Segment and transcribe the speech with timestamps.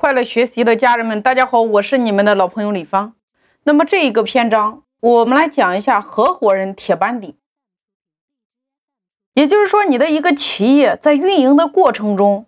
[0.00, 3.14] 快乐学习的家人们，大家好，我是你们的老朋友李芳。
[3.64, 7.34] 那么这一个篇章，我们来讲一下合伙人铁班底。
[9.34, 12.46] 也就是说，你的一个企业在运营的过程中，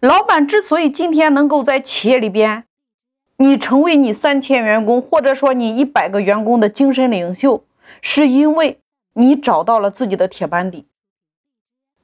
[0.00, 2.64] 老板之所以今天能够在企业里边，
[3.38, 7.64] 你成为你三千员工或者说你一百个员工的精神领袖，
[8.02, 8.78] 是因为
[9.14, 10.89] 你找到了自己的铁班底。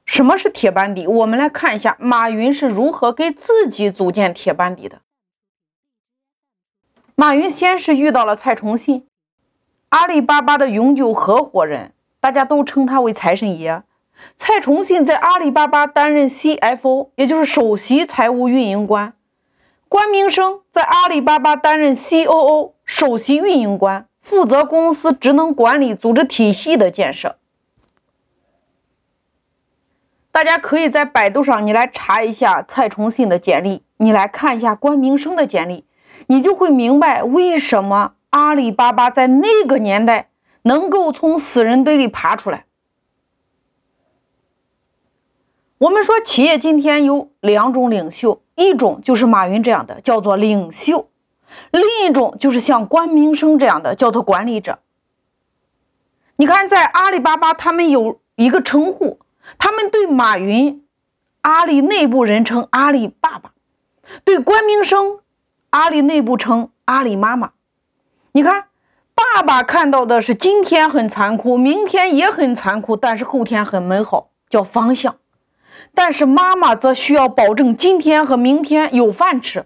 [0.07, 1.05] 什么是铁班底？
[1.05, 5.01] 我们来看一下马云是如何给自己组建铁班底的。
[7.13, 9.05] 马云先是遇到了蔡崇信，
[9.89, 13.83] 阿里巴巴的永久合伙人，大家都称他为财神爷。
[14.35, 19.13] 蔡崇信在阿里巴巴担任 CFO，也就是首席财务运营官；
[19.87, 27.36] 关明生在阿里巴巴担任 COO，首席运营官，负责公司职能管理组织体系的建设。
[30.37, 35.83] 大家可以在百度上，你来查一下蔡崇信的简历，你来看一下关明生的简历，
[36.27, 40.29] 你就会明白为什么阿里巴巴在那个年代
[40.61, 42.65] 能够从死人堆里爬出来。
[45.79, 51.07] 我们说企业今天有两种领袖，一种就是马云这样的，叫做领袖；
[51.71, 54.77] 另一种就是像关明生这样的，叫做管理者。
[56.35, 59.17] 你看，在阿里巴巴，他们有一个称呼。
[59.57, 60.85] 他们对马云，
[61.41, 63.51] 阿里内部人称阿里爸爸；
[64.23, 65.19] 对关明生，
[65.69, 67.51] 阿里内部称阿里妈妈。
[68.33, 68.67] 你看，
[69.15, 75.13] 爸爸看到的是今天很残酷，明天也很残酷，但是后天很美好，叫方向；
[75.95, 79.65] 但是妈妈则需要保证今天和明天有饭吃，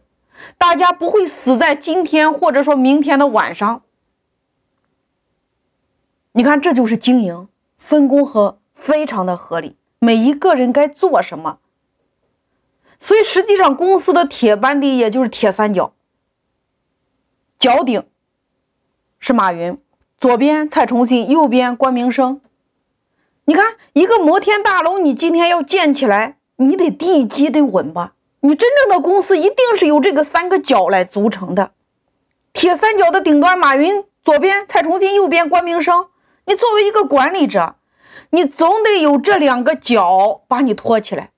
[0.57, 3.81] 大家不会死在今天或者说明天的晚上。
[6.33, 8.60] 你看，这就是经营分工和。
[8.73, 11.59] 非常的合理，每一个人该做什么。
[12.99, 15.93] 所以实际上，公司的铁班底也就是铁三角。
[17.59, 18.03] 脚顶
[19.19, 19.79] 是马云，
[20.17, 22.41] 左边蔡崇信，右边关明生。
[23.45, 28.13] 你看，一个摩天大楼，你今天要建起来，你得地基得稳吧？
[28.41, 31.71] 你真正的公司一定是由这个三个角来组成的。
[32.53, 36.07] 铁三角的顶端，马云左边，蔡崇信右边，关明生。
[36.45, 37.75] 你作为一个管理者。
[38.31, 41.31] 你总得有这两个脚把你托起来。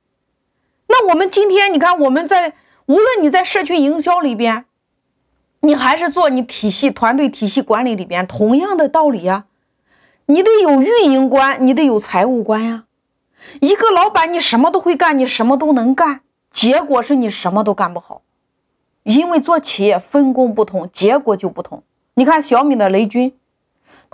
[0.88, 2.54] 那我们今天，你看我们在
[2.86, 4.66] 无论你在社区营销里边，
[5.62, 9.46] 你还是做你体系团队体系管理里边，同样的道理呀。
[10.28, 12.86] 你得有运营官，你得有财务官呀。
[13.60, 16.22] 一个老板，你什么都会干，你什么都能干，
[16.52, 18.22] 结果是你什么都干不好，
[19.02, 21.84] 因为做企业分工不同，结果就不同。
[22.14, 23.36] 你看小米的雷军。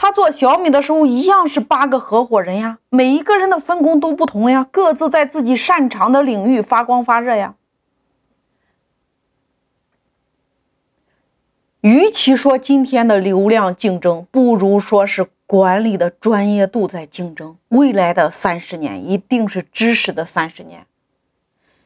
[0.02, 7.56] 他做小米的时候，一样是八个合伙人呀，每一个人的分工都不同呀，各自在自己擅长的领域发光发热呀。
[11.82, 17.58] 与其说今天的流量竞争，不如说是管理的专业度在竞争。
[17.68, 20.86] 未来的三十年一定是知识的三十年，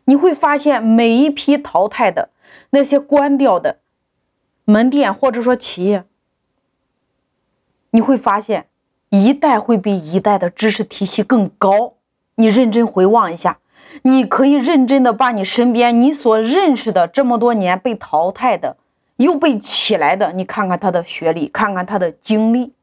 [0.06, 2.30] 你会发现每一批淘汰的
[2.70, 3.80] 那些关掉的
[4.66, 6.06] 门店或者说企业。
[7.96, 8.66] 你会发现，
[9.10, 11.94] 一代会比一代的知识体系更高。
[12.36, 13.60] 你认真回望一下，
[14.02, 18.78] 你可以认真的把你身边你所认识的这么多年被淘汰的，
[19.18, 22.74] 又被起来的，你看看他的学历，看看他的经历。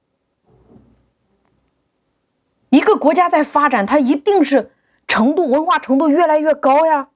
[2.69, 4.71] 一个国家在发展，它一定是
[5.09, 7.09] 程度文化程度越来越高呀。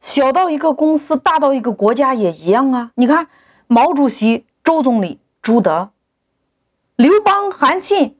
[0.00, 2.92] 小到一个公司，大到一个国家也一样啊。
[2.94, 3.26] 你看，
[3.66, 5.90] 毛主席、周总理、朱德。
[6.96, 8.16] 刘邦、韩信、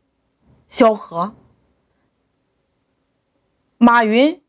[0.67, 1.37] 萧何、
[3.79, 4.43] 马云、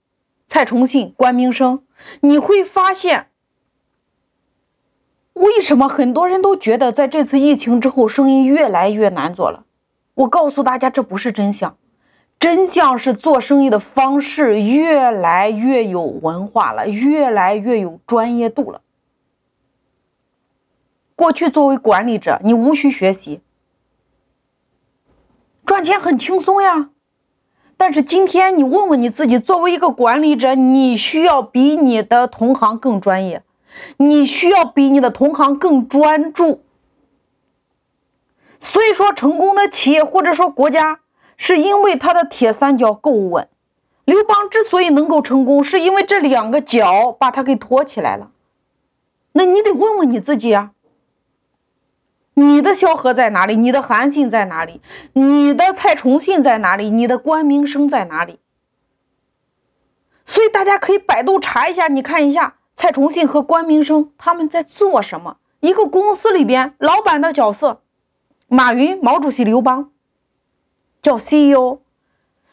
[0.47, 1.83] 蔡崇信、关明生，
[2.21, 3.27] 你会发现，
[5.33, 9.65] 为什么很多人都觉得在这次疫情之后，生意越来越难做了？
[10.15, 11.77] 我告诉大家，这不是真相，
[12.39, 18.81] 真相是做生意的方式越来越有文化了，越来越有专业度了。
[21.15, 23.41] 过去作为管理者，你无需学习。
[25.75, 26.91] 赚钱很轻松呀，
[27.75, 33.43] 但是今天你问问你自己，作为一个管理者，你需要比你的同行更专业，
[33.97, 36.63] 你需要比你的同行更专注。
[38.57, 41.01] 所以说，成功的企业或者说国家，
[41.35, 43.49] 是因为它的铁三角够稳。
[44.05, 48.31] 刘邦之所以能够成功，是因为这两个角把他给托起来了。
[49.33, 50.71] 那你得问问你自己啊。
[52.35, 53.55] 你的萧何在哪里？
[53.55, 54.81] 你的韩信在哪里？
[55.13, 56.89] 你的蔡崇信在哪里？
[56.89, 58.39] 你的关明生在哪里？
[60.25, 65.37] 所以大家可以百度查一下，你看一下蔡崇信和关明生他们在做什么？
[65.61, 67.81] 一个公司里边，老板的角色，
[68.47, 69.91] 马云、毛主席、刘邦
[71.01, 71.79] 叫 CEO，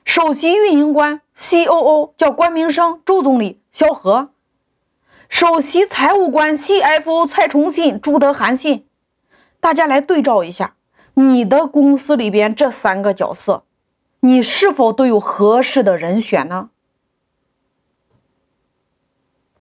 [0.05, 4.29] 首席运营官 COO 叫关明生、周总理萧何，
[5.29, 8.87] 首席财务官 CFO 蔡崇信、朱德、韩信。
[9.63, 10.75] 大家来对照一下，
[11.15, 13.63] 你的公司里边这三个角色，
[14.19, 16.71] 你是否都有合适的人选呢？